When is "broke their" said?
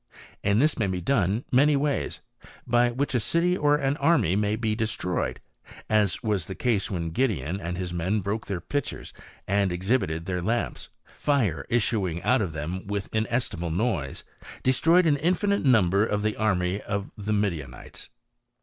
8.21-8.61